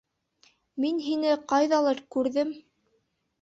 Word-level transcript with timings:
Мин 0.85 0.97
һине 1.07 1.35
ҡайҙалыр 1.51 2.01
күрҙем. 2.17 2.55